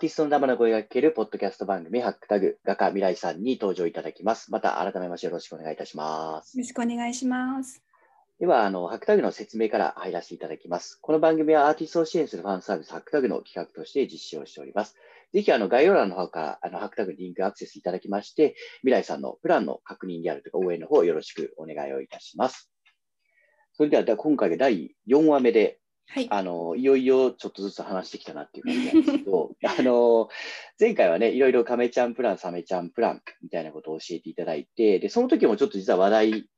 [0.00, 4.50] ティストの生の声が聞けるポッドキャスト番組、ハックタグ、画家未来さんに登場いただきます。
[4.50, 6.56] また改めましてよろしくお願いいたします。
[6.56, 7.84] よろしくお願いします。
[8.38, 10.98] では、あの、ハックタグの説明から入らせていただきます。
[11.02, 14.96] この番組はアーティストを支援するファンサービス、ハックタグの企画として実施をしております。
[15.34, 22.72] ぜひ、あの、概要欄の方から、あの、ハックタグにリンクアクセスいただきまして、未来さんのプランの確認であるとか応援の方よろしくお願いをいたします。
[23.74, 25.79] それでは、今回が第4話目で、
[26.12, 26.26] はい。
[26.28, 30.28] あの、いよいよちょっとずつ話してきたなっていう感じなんですけど、 あの、
[30.78, 36.48] 前回はね、いろいろ亀ちゃんプラン、サメちゃんプランみたいなことを教えていただいて、で、その時もちょっと実は話題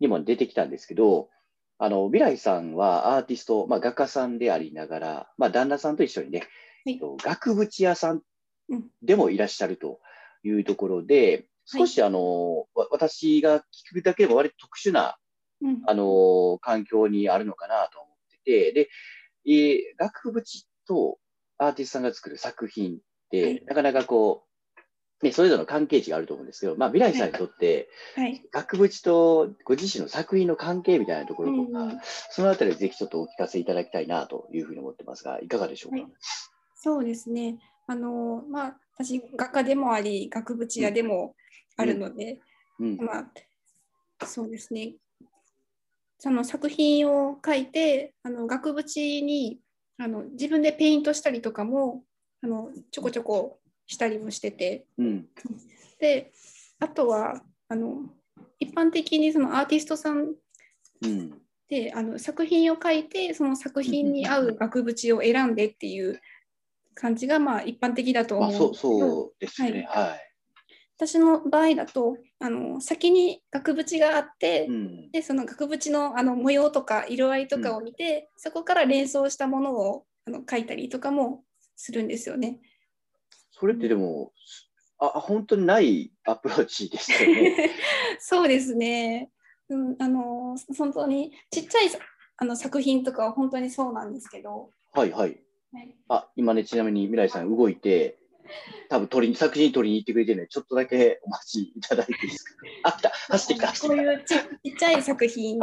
[0.00, 1.28] にも出てきたんですけど、
[1.76, 6.44] あの、未来さんはアーティスト、まあ、画家さんでありながら、まあ、旦那さんと一緒にね、
[6.86, 6.98] はい。
[6.98, 8.22] と額縁屋さん
[8.70, 10.00] うんでもいらっしゃると
[10.42, 15.18] いうところで、少しあの、わ私が聞くだけでも割と特殊な
[15.60, 15.82] うん。
[15.86, 18.11] あの環境にあるのかなと思っ
[18.44, 18.88] てて、で、
[19.46, 21.18] えー額縁と
[21.58, 22.98] アーティストさんが作る作品っ
[23.30, 24.44] て、はいなかなかこ
[25.22, 28.42] う、ね、それぞれの関係値があると思うんですけど、まあ、未来さんにとって、はい。
[28.50, 36.02] 額縁とご自身の作品の関係みたいなところとか、うんそのあたりぜひちょっとお聞かせいただきたいなというふうに思ってますが、いかがでしょうか？
[36.02, 36.12] はい
[36.74, 37.58] そうですね。
[37.86, 41.36] あの、まあ、私、画家でもあり、額縁屋でも
[41.76, 42.40] あるので、
[42.80, 43.20] うん、ま
[44.18, 44.96] あ、そうですね。
[46.22, 49.58] その作品を描いて、あの額縁に
[49.98, 52.04] あの自分でペイントしたりとかも
[52.44, 55.26] あのちょこちょこしたりもしてて、うん、
[55.98, 56.30] で、
[56.78, 58.02] あとはあの
[58.60, 60.34] 一般的にそのアーティストさん
[61.04, 61.32] うん、
[61.68, 66.20] であの作品を描いて、その作品に合う額縁を選んでっていう
[66.94, 68.68] 感じがまあ一般的だとまあ、思う。
[68.68, 69.88] んですけど、そう、そうですね。
[69.90, 70.31] はい。
[70.96, 81.42] 私の場合だとあの先に額縁があって、うん、でその額縁のあの模様とか色合いとかを見て、そこから連想したものをあの描いたりとかも
[81.76, 82.60] するんですよね。
[83.50, 84.32] それってでも、
[84.98, 87.70] あ、本当にないアプローチですよね。
[88.20, 89.30] そうですね。
[89.68, 91.90] うん、あの本当にちっちゃい
[92.36, 95.42] あの作品とかは本当にそうなんですけど、はいはい。
[95.72, 98.18] はいあ、今ね、ちなみに未来さん動いて、
[98.88, 102.54] 多分取りに、作品取りに行ってくれてるので、ちょっとだけお待ちいただいていいですか？
[102.84, 105.58] あ来た、走ってきた、こういうちちっちゃい作品。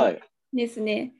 [0.53, 1.13] ですね。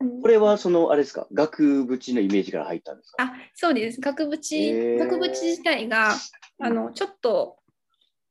[0.00, 3.22] うんこれは、その、あれですか、額縁のイメージから入ったんですか？
[3.24, 4.00] あそうです。
[4.00, 6.12] 額縁額縁自体が
[6.58, 7.56] あのちょっと、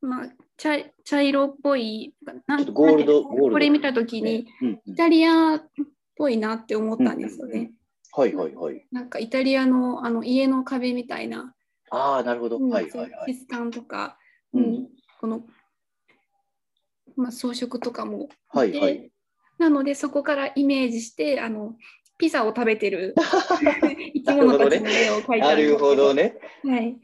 [0.02, 2.14] まあ、茶茶色っぽい、
[2.48, 5.64] なんゴールドこれ見たときに、うんうんイタリアっ
[6.16, 7.72] ぽいなって思ったんですよね。
[8.12, 8.86] はいはいはい。
[8.92, 11.55] なんかイタリアのあの家の壁みたいな、
[11.96, 12.58] ああ、なるほど。
[12.58, 13.34] うんはいはいはい。
[13.34, 14.18] 質感とか、
[14.54, 14.88] ううんん
[15.20, 15.46] この、
[17.16, 19.12] まあ、装飾とかもではいはい。
[19.58, 21.76] なのでそこからイメージしてあの
[22.18, 23.16] ピザを食べてる
[24.14, 26.38] 生き物たちの絵を描いたなんるですけほどね。
[26.64, 26.98] はい、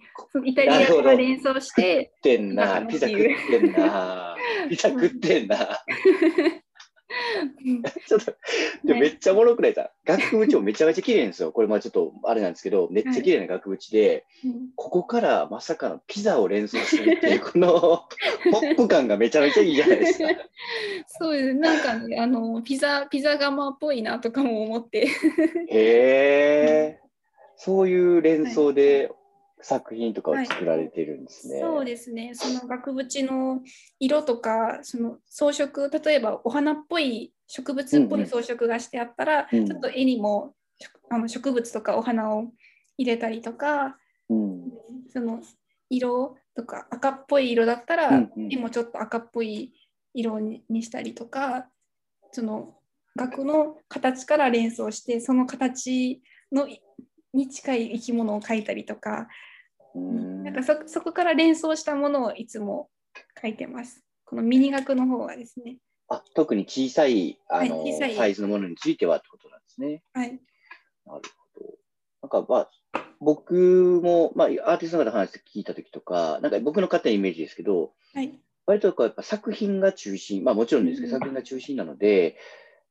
[0.45, 2.37] イタリアから連想して食って
[2.87, 4.37] ピザ食ってんな。
[4.69, 5.57] ピザ食ってんな。
[7.39, 8.33] う んちょっと、
[8.83, 10.17] でめっちゃおもろくないですか？
[10.17, 11.51] 額縁もめちゃめちゃ綺麗ですよ。
[11.53, 14.69] これまあちょっとあれなんですけど、めっちゃ綺麗な額縁で、うん。
[14.75, 17.69] ここからまさかのピザを連想するっていう、この
[18.51, 20.29] ポップ感がめちゃめちゃいいじゃないですか。
[21.07, 21.53] そうです。
[21.53, 25.07] なんかねあのピザピザ窯っぽいなとかも思って。
[25.07, 25.07] へ
[25.69, 26.99] え、
[27.57, 29.11] そういう連想で
[29.61, 31.59] 作品とかを作られてるんですね。
[31.59, 32.31] そうですね。
[32.33, 33.61] その額縁の
[33.99, 39.65] 色とかその装飾例えばお花っぽい植物っぽい装飾がしてあったら、うん。
[39.65, 40.53] ちょっと絵にも
[41.09, 42.51] あの植物とかお花を
[42.97, 43.97] 入れたりとか
[44.29, 44.71] うん。
[45.11, 45.41] その
[45.89, 48.53] 色とか赤っぽい色だったら、うんうん。
[48.53, 49.73] 絵もちょっと赤っぽい
[50.13, 51.67] 色ににしたりとか
[52.31, 52.75] その
[53.15, 56.67] 額の形から連想してその形の
[57.33, 59.27] に近い生き物を描いたりとか、
[59.95, 62.89] うんなんかそそこから連想したものをいつも
[63.41, 64.03] 描いてます。
[64.25, 65.77] このミニ額の方はですね。
[66.07, 70.03] あ特に小さいあの、はい小さいサイズのものについてはってことなんですね。
[70.13, 70.27] はい。
[70.27, 70.41] なる
[71.05, 71.21] ほど。
[72.21, 72.69] なんかまあ、
[73.19, 78.39] 僕も、まあ、アーティストの方の話聞いたときとか、なんか僕の勝手なイメージですけど、はい。
[78.65, 82.37] 割とこうやっぱ作品が中心、まあもちろんですけど、うん作品が中心なので、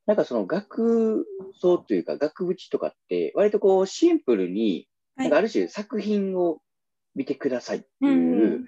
[0.06, 1.26] なんかその額
[1.60, 6.60] 装というか額縁とかって、割とこうシンプルに、はないんかある種作品を
[7.14, 8.66] 見てくださいっていう、うん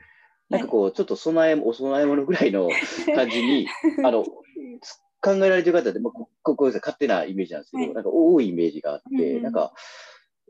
[0.52, 2.68] なんかこう、ちょっと備え、お供え物ぐらいの
[3.14, 3.66] 感じに、
[4.04, 4.22] あの、
[5.22, 7.94] 考えられてる方で、まあ、こここ勝手なイメージなんですけど、はい。
[7.94, 9.42] なんか多いイメージがあって、うんうん。
[9.44, 9.72] なんか、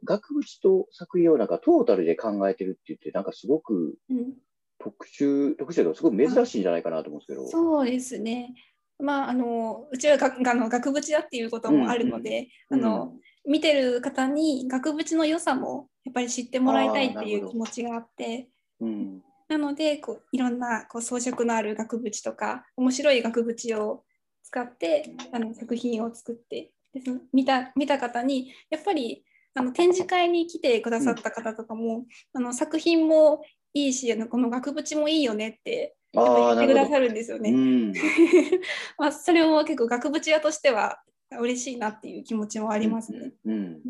[0.02, 4.34] 額縁と作品をなんかトータルで考えてるって言って、なんかすごくうん。
[4.80, 7.46] 特殊、特殊だけど、すごく珍しいんじゃないかなと思うんですけど。
[7.46, 8.54] そうですね。
[8.98, 13.14] まあ、あのうちはがあの額縁だっていうこともあるので、うんうんあの
[13.46, 18.48] 見てる方に額縁の良さもやっぱり知ってもらいたいっていう気持ちがあって
[18.80, 19.22] うん。
[19.48, 24.02] なのでこういろんなこう装飾のある額縁とか面白い額縁を
[24.42, 29.24] 使ってあの作品を作ってでその見た見た方にやっぱり
[29.54, 33.42] あの展示会に来てくださった方とかも、あの作品も
[33.74, 35.94] いいしあのこの額縁もいいよねって。
[36.14, 37.50] 言ってくださるんですよね。
[37.50, 37.92] うん。
[38.98, 41.02] まあ、それも結構額縁屋としては
[41.40, 43.32] 嬉しいなっていう気持ちもありますね。
[43.44, 43.52] うん。
[43.52, 43.80] うん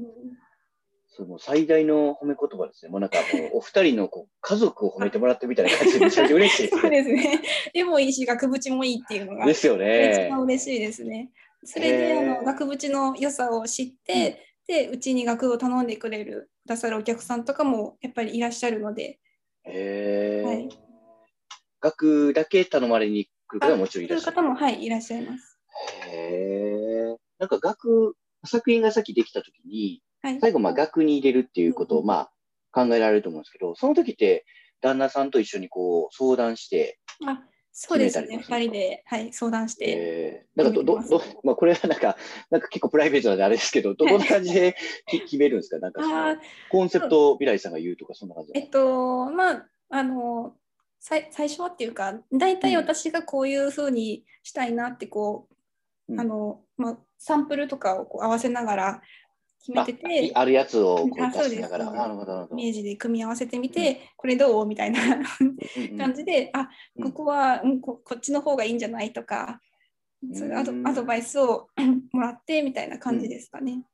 [1.14, 2.90] その最大の褒め言葉ですね。
[2.90, 7.02] もうなんかもうお二人のこう家族を褒めてもらってみたいな感じでめちゃめちゃ嬉しいですそうね。
[7.02, 7.42] ですね。
[7.74, 10.28] 絵もいいし額縁もいいっていうのがですよ一ね。
[10.30, 11.30] 番嬉しいですね。
[11.64, 19.20] それであの額縁の良さを知って、でうちに額を頼んでくれるくださるお客さんとかもやっぱりいらっしゃるので、
[19.64, 20.68] へえ、はい
[21.78, 24.36] 額だけ頼まれに来る方はもちろんいらっしゃる。
[24.36, 25.58] 方もはいいらっしゃいます。
[26.06, 26.71] へえ。
[27.42, 30.40] なんか額、作品がさっきできたときに、はい。
[30.40, 32.32] 最後まあ額に入れるっていうことをうんまあ
[32.70, 34.46] 考えられると思うんですけど、その時って
[34.80, 37.42] 旦那さんと一緒にこう相談して、あ
[37.72, 38.28] そうですね。
[38.28, 39.84] 決めたり二人で、はい、相談して。
[39.88, 42.16] えー、なんかど、ど、決ど、まあこれはなんか、
[42.50, 44.76] なんか結構プライベートなんであれですけど、どこんな感じで
[45.08, 45.80] き 決めるんですか？
[45.80, 46.00] なんか
[46.70, 50.54] コンセプトを未来さんが言うとか、そんな感じえっと、まあ、あの、
[51.00, 55.61] さい最初はっていうか、大体私がこういうふうにしたいなって、こう、うん
[56.18, 59.02] あの、まあ、サンプルとかをこう合わせながら
[59.60, 61.84] 決めてて、あるやつをこう出しながら。
[62.50, 64.66] イメージで組み合わせてみて、これどう？
[64.66, 65.56] みたいなうん
[65.92, 67.12] うん感じで、あうん。
[67.12, 69.12] ここは、うん、ここっちの方がいいんじゃない？
[69.12, 69.60] とか、
[70.34, 70.86] そういうアドうん。
[70.86, 71.68] アドバイスを
[72.12, 73.84] もらってみたいな感じですかね。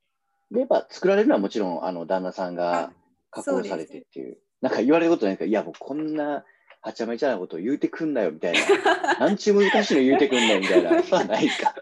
[0.50, 2.92] で、やっぱ作られるのはもちろん、あの、旦那さんがあ
[3.30, 4.38] 加工されてっていう。
[4.62, 6.44] なんか言われることないか、いや、もうこんな
[6.80, 9.18] はちゃめちゃなことを言うてくんなよ、みたいな。
[9.18, 10.90] なんちゅう難しいの言うてくんなよ、みたいな。
[11.10, 11.74] はないか。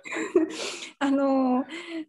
[0.99, 1.65] あの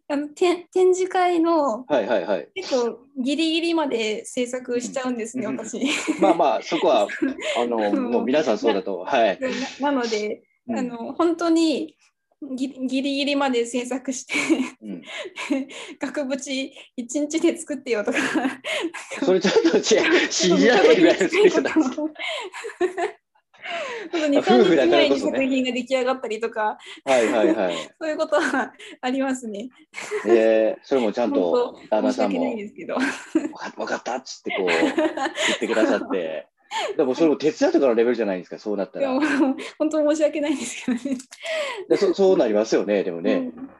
[0.08, 2.48] あの展展示会のはいはいはい。
[2.54, 5.80] 結構ギリギリまで制作しちゃうんですね、うん私。
[6.20, 7.06] まあまあ、そこは、
[7.58, 9.00] あの、うんもう皆さんそうだと。
[9.00, 9.38] はい。
[9.80, 11.96] ななので、うんあの本当に
[12.56, 14.34] ギギリギリまで制作して
[14.80, 15.02] うん
[15.98, 18.18] 額縁一日で作ってよとか
[19.24, 21.96] それちょっと違う信じられないぐらいのスペースなんです。
[24.10, 27.74] 本当に3夫婦だ日前にからこそね作品が出来上がったりとか、はいはいはい。
[28.00, 29.68] そういうことはありますね。
[30.26, 34.76] えー、それもちゃんと旦那さんも分かったっつってこう言
[35.56, 36.46] ってくださって。
[36.96, 39.20] でもそれも手伝いとかのレベルじゃないですか、そうなったらでも。
[39.78, 41.18] 本当に申し訳ないんですけどね。
[41.88, 43.34] でそ そうなりますよね、でもね。
[43.34, 43.70] うん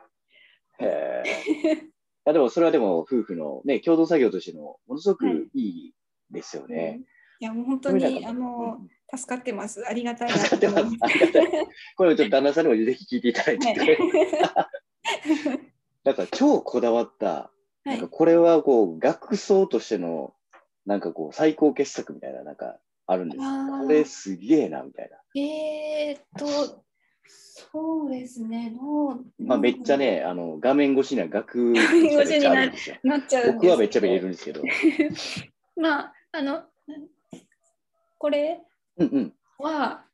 [0.80, 1.90] へーい
[2.24, 5.94] やでもそれはでも夫婦のね、共同作業としてのものすごくいい
[6.30, 7.00] ですよね。
[7.40, 8.78] いやもう本当にあの
[9.16, 9.84] 助かってます。
[9.88, 10.96] ありがたいな助かってます。
[11.00, 11.48] ありがたい。
[11.96, 13.98] これをちょっと旦那さんにもぜひ聞いていただいて、はい
[16.04, 17.50] なんか超こだわった、は
[17.86, 20.34] いなんかこれはこう学装としての
[20.88, 23.42] なんかこう最高傑作みたいななんかあるんです。
[23.42, 25.18] これすげえなみたいな。
[25.40, 26.82] えーっと、
[27.26, 32.54] そうですね、どうまあめっちゃね、あの画面越しには学画面越しにな。
[32.54, 34.62] なっちゃうんです僕はめっちゃ見れるんですけど。
[35.76, 36.64] まあ、あの、
[38.16, 38.62] これ
[38.96, 39.34] うんうん。
[39.58, 40.06] は、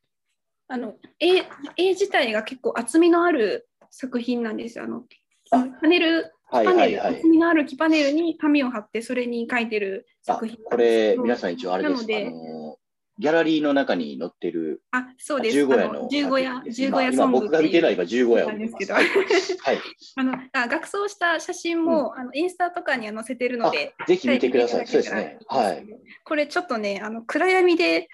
[0.67, 1.37] あの絵
[1.77, 4.85] 絵自体が結構厚みのある作品なんですよ。
[4.85, 5.05] あの
[5.53, 7.27] あパネル、はいはいはい厚。
[7.27, 12.07] みのある木パネルに紙を貼って、それに書いてるあ作品これ皆さん一応あれです。
[12.07, 12.75] な
[13.17, 15.55] ギャラリーの中に載ってるあ、そうです。
[15.55, 19.07] 十五夜あの十五夜、十五夜今ソング僕が見てるのは今十五夜をなんですけど、はい。
[20.17, 24.87] あのあ学装した写真も、あのインスタとかには載せてるので、ぜひ見てください。
[24.87, 25.39] そうですね。
[25.47, 25.87] はい。
[26.25, 28.09] これちょっとね、あの暗闇で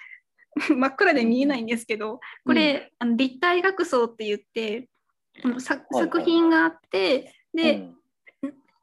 [0.69, 4.89] 真っ暗で見えないんですけど、これ、あの立体学装って言って、
[5.43, 8.00] あのさはい作品があって、で、うん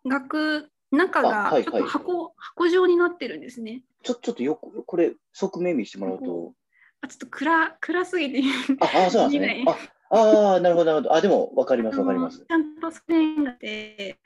[0.07, 3.83] 額中がちょっと箱,、箱状になってるんですね。
[4.03, 6.53] ちょちょっとよくこれ側面見してもらうと。
[7.01, 8.41] あちょっと暗暗すぎて
[8.79, 9.65] あ、あそうなんですね。
[10.09, 11.13] あ、ああ、なるほど、なるほど。
[11.13, 12.45] あ、でも、わかります、わかりますち。
[12.49, 14.17] ゃんとスペンがで、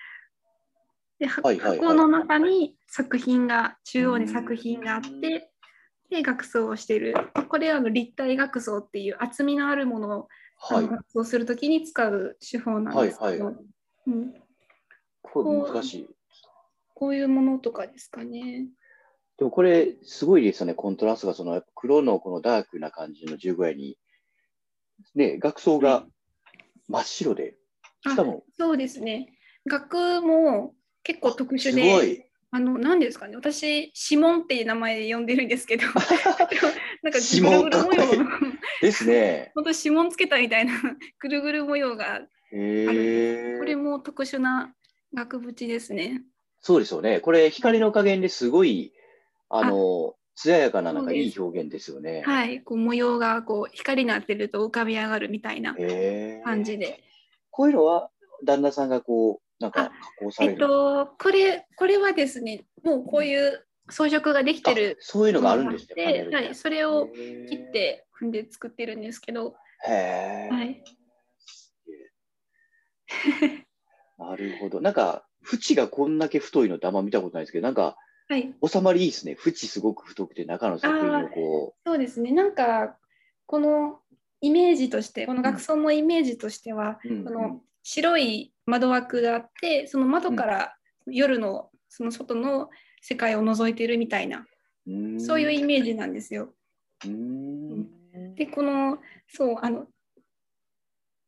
[1.28, 5.52] ははいはいはい箱の中に作品が中央に作品があって
[6.10, 7.14] で学装をしている
[7.48, 10.28] これはあの立体学装っていう厚みのあるものを、
[10.70, 10.92] あはいの。
[10.92, 13.54] 学装するときに使う手法なんですけど、はいは
[14.08, 14.34] うん、
[15.34, 16.10] これ難しい。
[16.94, 18.68] こういうものとかですかね。
[19.38, 23.98] でもこれ、すごいですよね、コントラストが、その黒のこのダークな感じの十五夜に、
[25.16, 26.06] ね、学装が
[26.88, 27.56] 真っ白で、
[28.08, 29.34] しかも、そうですね。
[29.68, 30.74] 学も
[31.04, 32.24] 結構特殊すで、ごい。
[32.54, 35.84] あの何ですかね、私、指紋っていう名前で呼んでるんですけど、
[37.02, 38.30] なんか指紋ぐるぐる模様の、
[38.82, 39.52] ですね。
[39.56, 40.74] 本当指紋つけたみたいな
[41.20, 42.28] ぐるぐる模様が。
[42.52, 44.76] これも特殊な
[45.14, 46.22] 額縁ですね。
[46.62, 47.20] そうですよね。
[47.20, 48.94] これ、光の加減ですごい、
[49.50, 52.24] あの、艶やかな、なんかいい表現ですよね。
[52.26, 55.76] はい、こう模様がこう光になってると浮かび上がるみたいな。
[56.44, 57.04] 感じで。
[57.50, 58.10] こういうのは、
[58.44, 60.62] 旦那さんがこう、なんか加工さえっれる。
[60.62, 66.28] と、これ、これはですね、もうこういう装飾ができてるあそういうのがあるんですね。
[66.32, 69.56] はい、それを切って踏んで作ってるんですけど、
[69.88, 70.50] へえ。
[70.52, 70.84] はい、
[74.30, 74.82] なるほど。
[74.82, 77.98] なんか、縁がこんだけ太いのってあんま見たことないですけど、なんか、
[78.28, 79.36] はい、収まりいいですね。
[79.46, 82.96] 縁すごく太くて、中の作品をこそうですね、なんか
[83.46, 84.00] この
[84.40, 87.10] イメージとして、この学装のイメージとしては、う。
[87.10, 90.76] うんこの白い窓枠があって、その窓から
[91.08, 92.70] 夜のその外の
[93.02, 94.46] 世界を覗いてるみたいな、
[94.88, 96.54] うんそういうイメージなんですよ。
[97.04, 97.88] うん
[98.36, 99.88] で、この、そう、あの、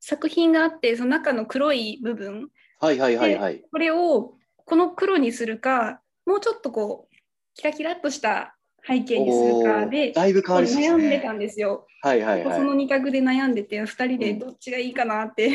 [0.05, 2.49] 作品があって、その中の黒い部分、
[2.81, 3.63] はいはいはいはい。
[3.71, 4.33] これを
[4.65, 7.15] この黒にするか、もうちょっとこう、
[7.55, 10.91] キラキラっとした背景にするかおでー、だいぶ変わりね。
[10.91, 11.87] 悩んでたんですよ。
[12.01, 12.57] はいはいはい。
[12.57, 15.51] その2択で悩んでて、2人でどっちがいいかなって、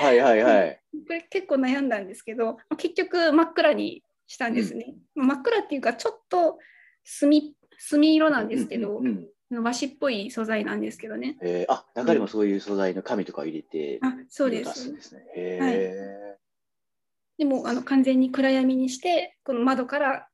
[0.00, 0.80] はいはいはい。
[1.06, 4.96] これ結構悩んだんですけど、結局真っ暗にしたんですね。
[5.14, 6.58] 真っ暗っていうか、ちょっと
[7.04, 11.38] 墨墨色なんですけど、うんうんうん和紙っぽい素材なんですけどね。
[11.40, 14.92] えーあ、中にもそういう素材の紙とかを入れて、あ、そうで出す。
[14.92, 15.24] ですね。
[15.34, 16.38] へ
[17.38, 20.28] でもあの完全に暗闇にして、この窓から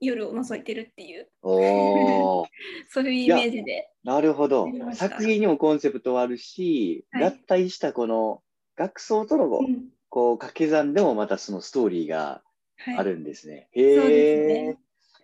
[0.00, 3.90] 夜を覗いてるっていう、 そういうイメージで。
[4.02, 4.68] なるほど。
[4.94, 7.24] 作品にもコンセプトはあるし、はい。
[7.24, 8.42] 合体したこの
[8.76, 9.88] 学装とのうん。
[10.08, 12.42] こう掛け算でもまたそのストーリーが
[12.78, 12.96] はい。
[12.96, 13.68] あるんですね。
[13.74, 14.78] そうですへえ、ね。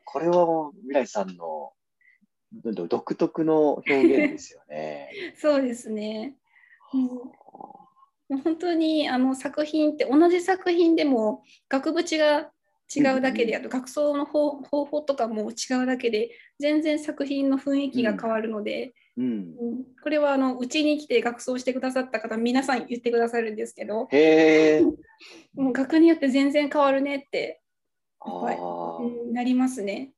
[0.05, 1.73] これはもう未来さんの
[2.65, 5.11] 独特の表現ですよね。
[5.37, 6.37] そうですね。
[6.95, 7.09] うん
[8.29, 12.51] もう本当にあの作品って同じ作品でも額縁が
[12.95, 24.83] 違うだけで、うんあと学装の方方法とかも違うだけで全然作品の雰囲気が変わるので、うん、うんこれはあのうちに来て学装してくださった方皆さん言ってくださるんですけどへえ。
[25.55, 27.61] もう学によって全然変わるねって、
[28.21, 30.13] あはいーうんなりますね。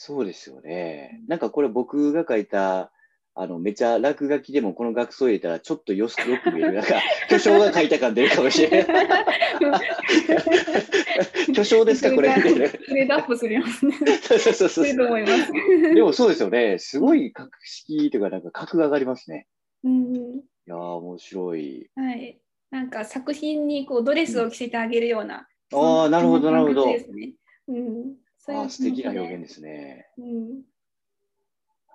[0.00, 1.24] そうですよね。
[1.26, 2.92] なんかこれ僕が書いた、
[3.34, 6.74] あの、めちゃ落書きでもこの学装入れたらちょっとよすよく見える。
[6.74, 8.86] なんか、 巨匠が書いた感出るかもしれない。
[11.52, 12.32] 巨匠ですか、これ。
[12.32, 13.66] グレードアップするよね。
[14.22, 15.06] そうそうそうそするとう。
[15.06, 15.50] 思います。
[15.92, 16.78] でもそうですよね。
[16.78, 19.48] すごい格式というか、なんか格が上がりますね。
[19.82, 20.20] うんい
[20.66, 21.90] やー、面白い。
[21.96, 22.40] はい。
[22.70, 25.48] なんか作品にこうドレスを着せてあげるような。
[25.74, 26.86] ああ、なるほど、なるほど。
[26.86, 27.32] ですね。
[27.66, 28.14] うん。
[28.48, 29.38] あー素敵な表現で。
[29.38, 30.08] ですね。
[30.18, 30.62] うん。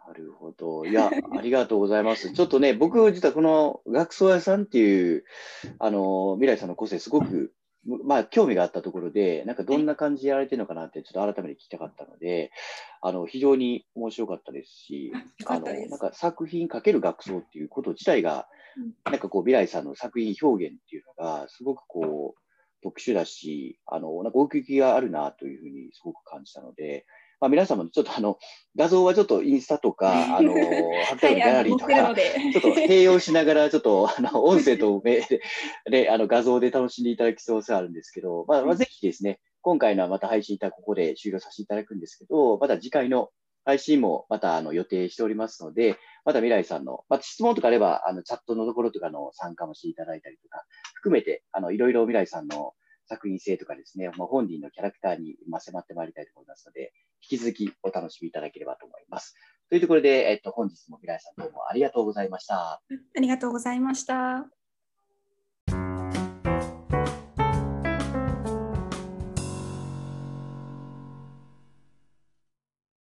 [0.07, 0.85] なるほど。
[0.85, 2.31] いや、 ありがとうございます。
[2.31, 5.23] ちょっとね、僕、実はこの学装屋さんっていう、
[5.79, 7.53] あの、未来さんの個性、すごく、
[7.85, 12.51] まあ、興味があったところで、なんかどんな感じでやられてるのかなって、ちょっと改めて聞きたかったので、
[13.01, 15.11] あの、非常に面白かったですし
[15.45, 18.47] あ、の、なんか作品かける学装っていうこと自体が、
[19.05, 22.42] なんかこう、未来さんの作品表現っていうのが、すごくこう、
[22.83, 27.05] 特殊だし、あの、なんか奥行きがあるなというふうにすごく感じたので、
[27.39, 28.37] まあ、皆さんもちょっとあの、
[28.77, 32.15] 画像はちょっとインスタとか、 あの、ハのギャラリーとか。
[32.15, 35.21] ちょっと併用しながら、ちょっと、あの、音声と目
[35.89, 43.29] で、あの、画像で楽しんでいただきそうさあるんですけど、まあ、まあ、ぜひですね、今回のはまた配信いたここで終了させていただくんですけど、また次回の
[43.65, 50.63] 配信もまたあの予定しておりますので、また未来さんの、また質問とかあれば、あの、チャットのところとかの参加もしていただいたりとか、
[50.95, 52.73] 含めて、あの、いろいろ未来さんの
[53.07, 56.93] 作品性とかですね、まあ、本人のキャラクターに、迫ってまいりたいと思いますので、
[57.29, 59.35] 引き続きお楽しみいただければと思います。
[59.69, 62.81] というところで、えっと、本日も未来さんどうもありがとうございました。
[63.17, 64.62] ありがとうございました。